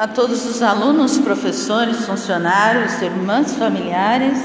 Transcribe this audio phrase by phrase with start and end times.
[0.00, 4.38] a todos os alunos, professores, funcionários, irmãs, familiares.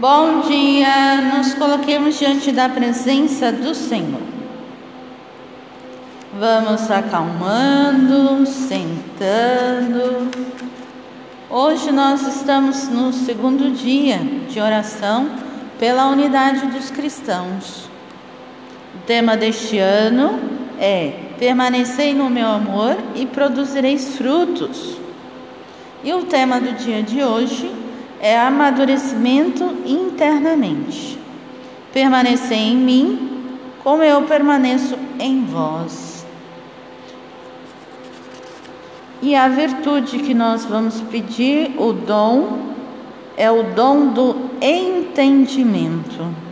[0.00, 4.20] Bom dia, nos coloquemos diante da presença do Senhor.
[6.36, 10.28] Vamos acalmando, sentando.
[11.48, 14.18] Hoje nós estamos no segundo dia
[14.48, 15.30] de oração
[15.78, 17.88] pela unidade dos cristãos.
[18.96, 20.49] O tema deste ano
[20.80, 24.96] é Permanecei no meu amor e produzireis frutos.
[26.02, 27.70] E o tema do dia de hoje
[28.20, 31.18] é amadurecimento internamente.
[31.92, 36.26] Permanecei em mim, como eu permaneço em vós.
[39.22, 42.58] E a virtude que nós vamos pedir, o dom,
[43.36, 46.49] é o dom do entendimento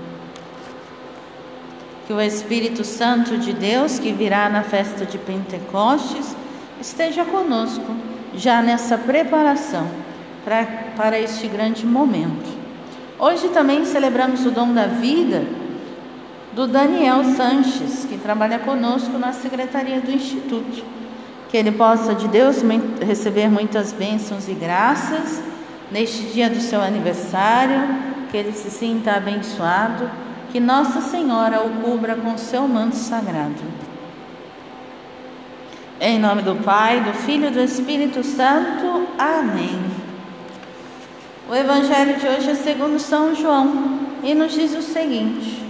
[2.08, 6.34] que o Espírito Santo de Deus, que virá na festa de Pentecostes,
[6.80, 7.84] esteja conosco
[8.34, 9.86] já nessa preparação
[10.42, 10.64] pra,
[10.96, 12.48] para este grande momento.
[13.18, 15.44] Hoje também celebramos o dom da vida
[16.54, 20.82] do Daniel Sanches, que trabalha conosco na secretaria do Instituto.
[21.50, 22.62] Que ele possa de Deus
[23.06, 25.42] receber muitas bênçãos e graças
[25.92, 27.86] neste dia do seu aniversário,
[28.30, 30.10] que ele se sinta abençoado
[30.50, 33.62] que Nossa Senhora o cubra com seu manto sagrado.
[36.00, 39.06] Em nome do Pai, do Filho e do Espírito Santo.
[39.18, 39.78] Amém.
[41.50, 45.62] O Evangelho de hoje é segundo São João e nos diz o seguinte: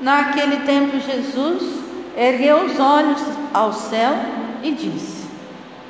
[0.00, 1.80] Naquele tempo, Jesus
[2.16, 3.20] ergueu os olhos
[3.52, 4.14] ao céu
[4.62, 5.26] e disse: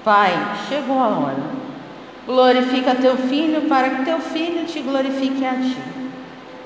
[0.03, 0.33] Pai,
[0.69, 1.59] chegou a hora.
[2.27, 6.08] Glorifica teu filho, para que teu filho te glorifique a ti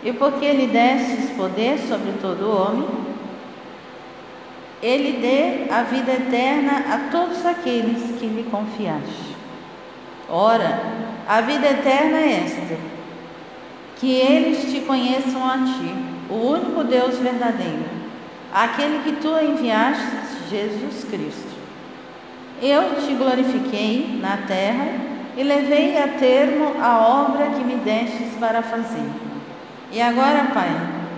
[0.04, 2.88] e porque lhe destes poder sobre todo homem,
[4.82, 9.36] ele dê a vida eterna a todos aqueles que lhe confiaste.
[10.28, 10.80] Ora,
[11.28, 12.76] a vida eterna é esta:
[14.00, 15.94] que eles te conheçam a ti,
[16.28, 17.84] o único Deus verdadeiro,
[18.52, 21.52] aquele que tu enviaste, Jesus Cristo.
[22.60, 24.88] Eu te glorifiquei na terra
[25.36, 29.31] e levei a termo a obra que me destes para fazer.
[29.92, 30.70] E agora, Pai,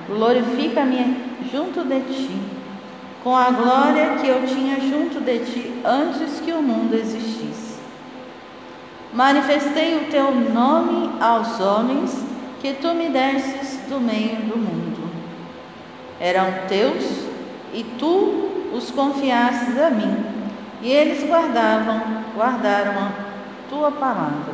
[0.08, 1.16] glorifica-me
[1.52, 2.40] junto de ti,
[3.22, 7.78] com a glória que eu tinha junto de ti antes que o mundo existisse.
[9.12, 12.20] Manifestei o teu nome aos homens
[12.60, 15.08] que tu me destes do meio do mundo.
[16.18, 17.28] Eram teus
[17.72, 20.16] e tu os confiastes a mim,
[20.82, 22.02] e eles guardavam,
[22.34, 23.10] guardaram a
[23.70, 24.52] tua palavra.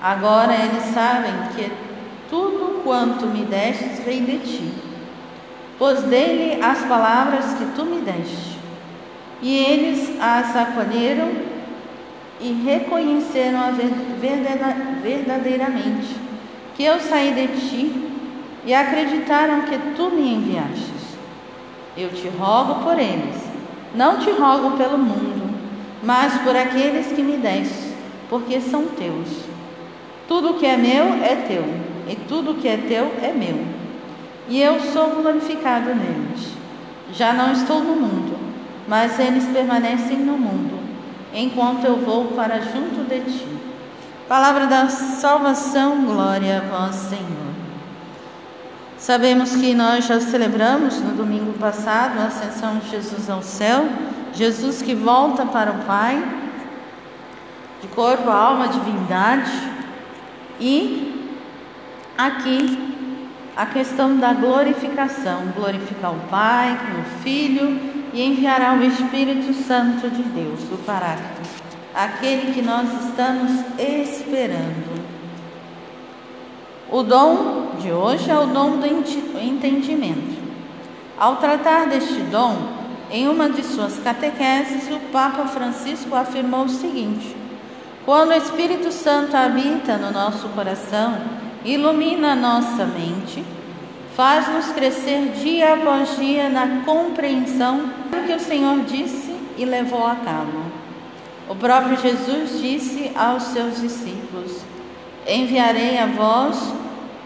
[0.00, 1.85] Agora eles sabem que
[2.28, 4.72] tudo quanto me destes vem de ti,
[5.78, 8.56] pois dele as palavras que tu me deste.
[9.42, 11.30] E eles as acolheram
[12.40, 13.70] e reconheceram a
[15.02, 16.16] verdadeiramente
[16.74, 18.10] que eu saí de ti
[18.64, 21.16] e acreditaram que tu me enviastes.
[21.96, 23.36] Eu te rogo por eles,
[23.94, 25.54] não te rogo pelo mundo,
[26.02, 27.94] mas por aqueles que me deste,
[28.28, 29.28] porque são teus.
[30.28, 33.64] Tudo que é meu é teu e tudo que é teu é meu.
[34.48, 36.52] E eu sou glorificado neles.
[37.12, 38.36] Já não estou no mundo,
[38.86, 40.78] mas eles permanecem no mundo,
[41.34, 43.46] enquanto eu vou para junto de ti.
[44.28, 47.46] Palavra da salvação, glória a vós, Senhor.
[48.98, 53.86] Sabemos que nós já celebramos no domingo passado a ascensão de Jesus ao céu,
[54.32, 56.22] Jesus que volta para o Pai,
[57.80, 59.52] de corpo, alma, divindade,
[60.58, 61.25] e
[62.16, 62.94] aqui
[63.56, 67.80] a questão da glorificação, glorificar o Pai, o Filho
[68.12, 71.48] e enviará o Espírito Santo de Deus, o Paráclito,
[71.94, 75.06] aquele que nós estamos esperando.
[76.90, 80.36] O dom de hoje é o dom do entendimento.
[81.18, 82.56] Ao tratar deste dom,
[83.10, 87.34] em uma de suas catequeses, o Papa Francisco afirmou o seguinte:
[88.04, 91.18] Quando o Espírito Santo habita no nosso coração,
[91.66, 93.44] ilumina nossa mente,
[94.14, 100.14] faz-nos crescer dia após dia na compreensão do que o Senhor disse e levou a
[100.14, 100.62] cabo.
[101.48, 104.60] O próprio Jesus disse aos seus discípulos:
[105.26, 106.56] Enviarei a vós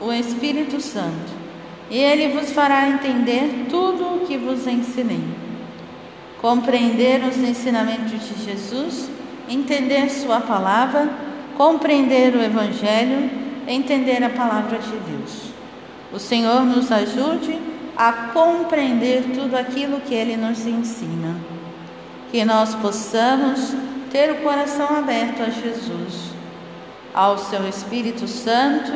[0.00, 1.32] o Espírito Santo,
[1.90, 5.24] e ele vos fará entender tudo o que vos ensinei.
[6.40, 9.10] Compreender os ensinamentos de Jesus,
[9.46, 11.10] entender Sua palavra,
[11.58, 15.50] compreender o Evangelho entender a palavra de Deus.
[16.12, 17.58] O Senhor nos ajude
[17.96, 21.36] a compreender tudo aquilo que Ele nos ensina.
[22.30, 23.74] Que nós possamos
[24.10, 26.30] ter o coração aberto a Jesus,
[27.14, 28.92] ao seu Espírito Santo,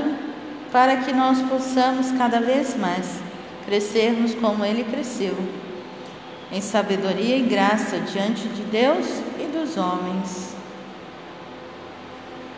[0.73, 3.21] para que nós possamos cada vez mais
[3.65, 5.37] crescermos como ele cresceu,
[6.53, 9.07] em sabedoria e graça diante de Deus
[9.39, 10.55] e dos homens.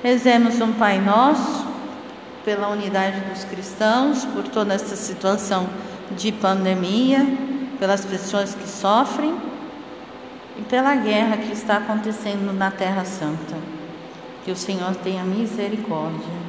[0.02, 1.65] Rezemos um Pai Nosso
[2.46, 5.68] pela unidade dos cristãos, por toda essa situação
[6.16, 7.26] de pandemia,
[7.76, 9.34] pelas pessoas que sofrem
[10.56, 13.56] e pela guerra que está acontecendo na Terra Santa.
[14.44, 16.46] Que o Senhor tenha misericórdia.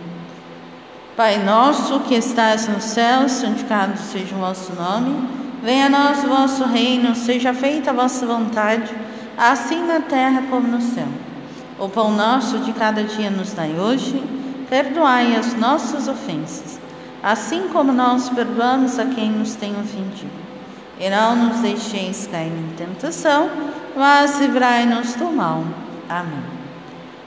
[1.16, 5.28] Pai nosso que estás no céu, santificado seja o vosso nome.
[5.64, 8.94] Venha a nós o vosso reino, seja feita a vossa vontade,
[9.36, 11.08] assim na terra como no céu.
[11.80, 14.37] O pão nosso de cada dia nos dai hoje,
[14.70, 16.80] perdoai as nossas ofensas,
[17.22, 20.48] assim como nós perdoamos a quem nos tem ofendido
[21.00, 23.50] e não nos deixeis cair em tentação,
[23.96, 25.64] mas livrai-nos do mal.
[26.10, 26.44] Amém.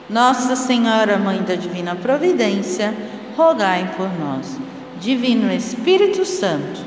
[0.09, 2.93] Nossa Senhora, Mãe da Divina Providência,
[3.37, 4.57] rogai por nós.
[4.99, 6.81] Divino Espírito Santo,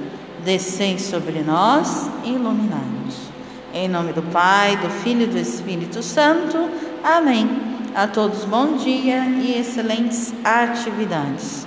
[0.45, 3.25] descei sobre nós e iluminai-nos.
[3.73, 6.69] Em nome do Pai, do Filho e do Espírito Santo.
[7.03, 7.74] Amém.
[7.95, 11.63] A todos bom dia e excelentes atividades.